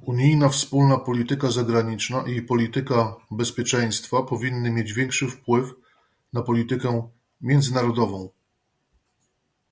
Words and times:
Unijna 0.00 0.48
wspólna 0.48 0.96
polityka 0.98 1.50
zagraniczna 1.50 2.24
i 2.28 2.42
polityka 2.42 3.16
bezpieczeństwa 3.30 4.22
powinny 4.22 4.70
mieć 4.70 4.92
większy 4.92 5.28
wpływ 5.28 5.70
na 6.32 6.42
politykę 6.42 7.08
międzynarodową 7.40 8.28